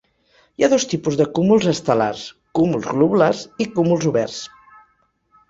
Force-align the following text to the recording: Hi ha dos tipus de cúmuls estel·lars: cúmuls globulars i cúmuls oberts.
Hi 0.59 0.63
ha 0.63 0.69
dos 0.69 0.85
tipus 0.93 1.19
de 1.19 1.27
cúmuls 1.39 1.67
estel·lars: 1.73 2.23
cúmuls 2.61 2.89
globulars 2.95 3.45
i 3.67 3.71
cúmuls 3.77 4.09
oberts. 4.15 4.41